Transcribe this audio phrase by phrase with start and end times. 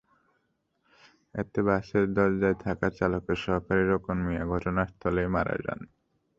[1.35, 5.79] এতে বাসের দরজায় থাকা চালকের সহকারী রোকন মিয়া ঘটনাস্থলেই মারা যান।